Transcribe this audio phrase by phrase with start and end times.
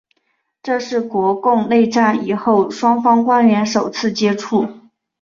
[0.63, 4.67] 这是国共内战以后双方官员首次接触。